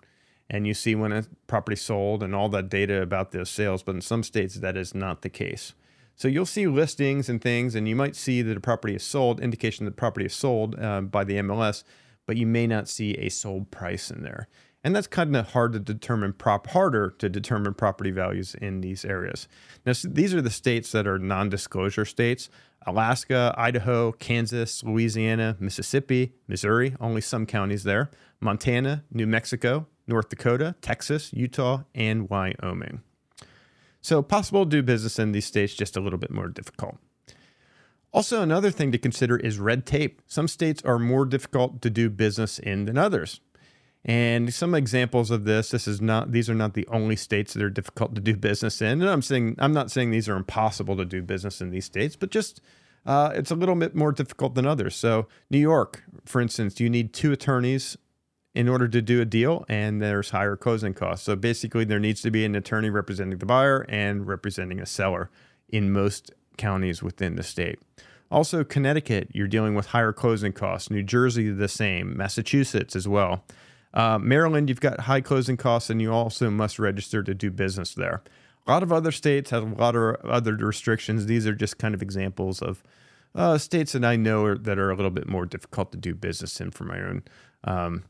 and 0.50 0.66
you 0.66 0.74
see 0.74 0.94
when 0.94 1.12
a 1.12 1.24
property 1.46 1.76
sold 1.76 2.22
and 2.22 2.34
all 2.34 2.48
that 2.50 2.68
data 2.68 3.00
about 3.00 3.32
those 3.32 3.50
sales. 3.50 3.82
But 3.82 3.94
in 3.94 4.00
some 4.00 4.22
states, 4.22 4.56
that 4.56 4.76
is 4.76 4.94
not 4.94 5.22
the 5.22 5.28
case. 5.28 5.74
So 6.16 6.28
you'll 6.28 6.44
see 6.44 6.66
listings 6.66 7.28
and 7.28 7.40
things, 7.40 7.74
and 7.74 7.88
you 7.88 7.96
might 7.96 8.16
see 8.16 8.42
that 8.42 8.56
a 8.56 8.60
property 8.60 8.94
is 8.94 9.02
sold, 9.02 9.40
indication 9.40 9.84
that 9.84 9.92
the 9.92 9.96
property 9.96 10.26
is 10.26 10.34
sold 10.34 10.78
uh, 10.78 11.00
by 11.00 11.24
the 11.24 11.34
MLS, 11.36 11.84
but 12.26 12.36
you 12.36 12.46
may 12.46 12.66
not 12.66 12.88
see 12.88 13.12
a 13.14 13.28
sold 13.28 13.70
price 13.70 14.10
in 14.10 14.22
there. 14.22 14.48
And 14.84 14.96
that's 14.96 15.06
kind 15.06 15.36
of 15.36 15.50
hard 15.50 15.72
to 15.74 15.78
determine 15.78 16.32
prop 16.32 16.66
harder 16.68 17.10
to 17.18 17.28
determine 17.28 17.74
property 17.74 18.10
values 18.10 18.56
in 18.56 18.80
these 18.80 19.04
areas. 19.04 19.46
Now, 19.86 19.92
these 20.04 20.34
are 20.34 20.42
the 20.42 20.50
states 20.50 20.90
that 20.92 21.06
are 21.06 21.18
non-disclosure 21.18 22.04
states. 22.04 22.50
Alaska, 22.84 23.54
Idaho, 23.56 24.10
Kansas, 24.10 24.82
Louisiana, 24.82 25.56
Mississippi, 25.60 26.32
Missouri, 26.48 26.96
only 27.00 27.20
some 27.20 27.46
counties 27.46 27.84
there, 27.84 28.10
Montana, 28.40 29.04
New 29.12 29.26
Mexico, 29.26 29.86
North 30.08 30.28
Dakota, 30.28 30.74
Texas, 30.82 31.32
Utah, 31.32 31.82
and 31.94 32.28
Wyoming. 32.28 33.02
So, 34.00 34.20
possible 34.20 34.64
to 34.64 34.70
do 34.70 34.82
business 34.82 35.20
in 35.20 35.30
these 35.30 35.46
states 35.46 35.74
just 35.74 35.96
a 35.96 36.00
little 36.00 36.18
bit 36.18 36.32
more 36.32 36.48
difficult. 36.48 36.96
Also, 38.12 38.42
another 38.42 38.72
thing 38.72 38.90
to 38.90 38.98
consider 38.98 39.36
is 39.36 39.60
red 39.60 39.86
tape. 39.86 40.20
Some 40.26 40.48
states 40.48 40.82
are 40.84 40.98
more 40.98 41.24
difficult 41.24 41.80
to 41.82 41.88
do 41.88 42.10
business 42.10 42.58
in 42.58 42.84
than 42.86 42.98
others. 42.98 43.40
And 44.04 44.52
some 44.52 44.74
examples 44.74 45.30
of 45.30 45.44
this, 45.44 45.70
this 45.70 45.86
is 45.86 46.00
not 46.00 46.32
these 46.32 46.50
are 46.50 46.54
not 46.54 46.74
the 46.74 46.86
only 46.88 47.14
states 47.14 47.54
that 47.54 47.62
are 47.62 47.70
difficult 47.70 48.14
to 48.16 48.20
do 48.20 48.36
business 48.36 48.82
in. 48.82 49.00
And 49.00 49.08
I'm 49.08 49.22
saying 49.22 49.56
I'm 49.58 49.72
not 49.72 49.90
saying 49.90 50.10
these 50.10 50.28
are 50.28 50.36
impossible 50.36 50.96
to 50.96 51.04
do 51.04 51.22
business 51.22 51.60
in 51.60 51.70
these 51.70 51.84
states, 51.84 52.16
but 52.16 52.30
just 52.30 52.60
uh, 53.06 53.30
it's 53.34 53.50
a 53.50 53.54
little 53.54 53.74
bit 53.76 53.94
more 53.94 54.12
difficult 54.12 54.54
than 54.54 54.66
others. 54.66 54.96
So 54.96 55.28
New 55.50 55.58
York, 55.58 56.02
for 56.24 56.40
instance, 56.40 56.80
you 56.80 56.90
need 56.90 57.12
two 57.12 57.32
attorneys 57.32 57.96
in 58.54 58.68
order 58.68 58.86
to 58.86 59.00
do 59.00 59.20
a 59.20 59.24
deal, 59.24 59.64
and 59.68 60.02
there's 60.02 60.30
higher 60.30 60.56
closing 60.56 60.94
costs. 60.94 61.24
So 61.24 61.36
basically, 61.36 61.84
there 61.84 62.00
needs 62.00 62.20
to 62.22 62.30
be 62.30 62.44
an 62.44 62.54
attorney 62.54 62.90
representing 62.90 63.38
the 63.38 63.46
buyer 63.46 63.86
and 63.88 64.26
representing 64.26 64.78
a 64.78 64.86
seller 64.86 65.30
in 65.68 65.92
most 65.92 66.32
counties 66.58 67.02
within 67.02 67.36
the 67.36 67.42
state. 67.42 67.78
Also, 68.30 68.64
Connecticut, 68.64 69.28
you're 69.32 69.48
dealing 69.48 69.74
with 69.74 69.86
higher 69.86 70.12
closing 70.12 70.52
costs. 70.52 70.90
New 70.90 71.02
Jersey, 71.02 71.50
the 71.50 71.68
same. 71.68 72.16
Massachusetts 72.16 72.96
as 72.96 73.06
well. 73.08 73.44
Uh, 73.94 74.18
Maryland, 74.18 74.68
you've 74.68 74.80
got 74.80 75.00
high 75.00 75.20
closing 75.20 75.56
costs, 75.56 75.90
and 75.90 76.00
you 76.00 76.12
also 76.12 76.50
must 76.50 76.78
register 76.78 77.22
to 77.22 77.34
do 77.34 77.50
business 77.50 77.94
there. 77.94 78.22
A 78.66 78.70
lot 78.70 78.82
of 78.82 78.92
other 78.92 79.12
states 79.12 79.50
have 79.50 79.64
a 79.64 79.74
lot 79.74 79.96
of 79.96 80.16
other 80.24 80.54
restrictions. 80.54 81.26
These 81.26 81.46
are 81.46 81.54
just 81.54 81.78
kind 81.78 81.94
of 81.94 82.02
examples 82.02 82.62
of 82.62 82.82
uh, 83.34 83.58
states 83.58 83.92
that 83.92 84.04
I 84.04 84.16
know 84.16 84.44
are, 84.44 84.58
that 84.58 84.78
are 84.78 84.90
a 84.90 84.94
little 84.94 85.10
bit 85.10 85.28
more 85.28 85.46
difficult 85.46 85.92
to 85.92 85.98
do 85.98 86.14
business 86.14 86.60
in 86.60 86.70
for 86.70 86.84
my 86.84 87.00
own 87.00 87.22
um, 87.64 88.04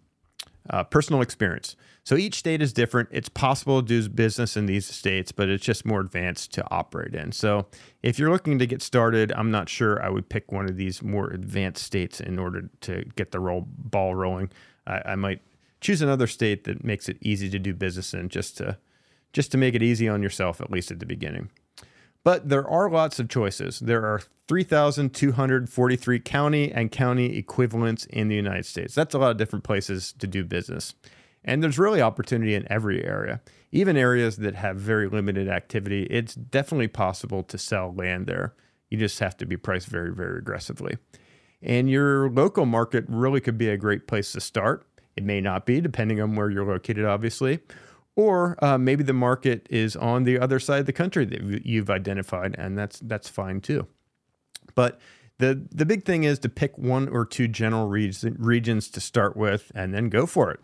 uh, 0.69 0.85
personal 0.85 1.23
experience. 1.23 1.77
So 2.05 2.17
each 2.17 2.35
state 2.35 2.61
is 2.61 2.73
different. 2.73 3.09
It's 3.13 3.29
possible 3.29 3.81
to 3.81 3.87
do 3.87 4.09
business 4.09 4.57
in 4.57 4.67
these 4.67 4.87
states, 4.87 5.31
but 5.31 5.49
it's 5.49 5.65
just 5.65 5.87
more 5.87 6.01
advanced 6.01 6.53
to 6.55 6.65
operate 6.71 7.15
in. 7.15 7.33
So 7.33 7.67
if 8.03 8.19
you're 8.19 8.31
looking 8.31 8.59
to 8.59 8.67
get 8.67 8.83
started, 8.83 9.33
I'm 9.37 9.51
not 9.51 9.69
sure 9.69 10.03
I 10.03 10.09
would 10.09 10.29
pick 10.29 10.51
one 10.51 10.69
of 10.69 10.77
these 10.77 11.03
more 11.03 11.31
advanced 11.31 11.85
states 11.85 12.21
in 12.21 12.39
order 12.39 12.69
to 12.83 13.05
get 13.17 13.31
the 13.31 13.41
roll 13.41 13.67
ball 13.69 14.15
rolling. 14.15 14.51
I, 14.87 15.03
I 15.07 15.15
might 15.15 15.41
choose 15.83 16.01
another 16.01 16.27
state 16.27 16.65
that 16.65 16.85
makes 16.85 17.09
it 17.09 17.19
easy 17.21 17.51
to 17.51 17.59
do 17.59 17.75
business 17.75 18.15
in, 18.15 18.29
just 18.29 18.57
to 18.59 18.79
just 19.33 19.51
to 19.53 19.59
make 19.59 19.75
it 19.75 19.83
easy 19.83 20.09
on 20.09 20.23
yourself, 20.23 20.61
at 20.61 20.71
least 20.71 20.91
at 20.91 20.99
the 20.99 21.07
beginning. 21.07 21.51
But 22.25 22.49
there 22.49 22.69
are 22.69 22.91
lots 22.91 23.19
of 23.19 23.29
choices. 23.29 23.81
There 23.81 24.05
are 24.05 24.21
3,243 24.49 26.21
county 26.21 26.71
and 26.71 26.93
county 26.93 27.37
equivalents 27.37 28.05
in 28.07 28.29
the 28.29 28.37
United 28.37 28.67
States. 28.67 28.95
That's 28.95 29.15
a 29.15 29.19
lot 29.19 29.31
of 29.31 29.39
different 29.39 29.65
places 29.65 30.13
to 30.19 30.27
do 30.27 30.45
business. 30.45 30.95
And 31.45 31.63
there's 31.63 31.79
really 31.79 32.01
opportunity 32.01 32.55
in 32.55 32.71
every 32.71 33.05
area, 33.05 33.41
even 33.73 33.97
areas 33.97 34.37
that 34.37 34.55
have 34.55 34.77
very 34.77 35.09
limited 35.09 35.49
activity. 35.49 36.05
It's 36.05 36.35
definitely 36.35 36.89
possible 36.89 37.43
to 37.45 37.59
sell 37.59 37.93
land 37.93 38.27
there. 38.27 38.55
You 38.91 38.99
just 38.99 39.19
have 39.19 39.37
to 39.39 39.47
be 39.47 39.57
priced 39.57 39.89
very, 39.89 40.15
very 40.15 40.39
aggressively. 40.39 40.99
And 41.61 41.91
your 41.91 42.31
local 42.31 42.67
market 42.67 43.05
really 43.09 43.41
could 43.41 43.59
be 43.59 43.69
a 43.69 43.77
great 43.77 44.07
place 44.07 44.33
to 44.33 44.41
start. 44.41 44.87
It 45.17 45.25
may 45.25 45.41
not 45.41 45.67
be, 45.67 45.81
depending 45.81 46.21
on 46.21 46.37
where 46.37 46.51
you're 46.51 46.65
located, 46.65 47.05
obviously. 47.05 47.61
Or 48.15 48.63
uh, 48.63 48.79
maybe 48.79 49.03
the 49.05 49.13
market 49.13 49.67
is 49.71 49.97
on 49.97 50.25
the 50.25 50.39
other 50.39 50.59
side 50.59 50.81
of 50.81 50.87
the 50.87 50.93
country 50.93 51.25
that 51.25 51.67
you've 51.67 51.91
identified, 51.91 52.55
and 52.59 52.77
that's 52.77 53.01
that's 53.01 53.29
fine 53.29 53.61
too. 53.61 53.87
But 54.75 55.01
the 55.39 55.67
the 55.71 55.87
big 55.87 56.05
thing 56.05 56.25
is 56.25 56.39
to 56.41 56.49
pick 56.49 56.77
one 56.77 57.09
or 57.09 57.25
two 57.25 57.49
general 57.49 57.89
regions 57.89 58.91
to 58.91 59.01
start 59.01 59.37
with, 59.37 59.73
and 59.75 59.95
then 59.95 60.09
go 60.11 60.27
for 60.27 60.51
it. 60.51 60.61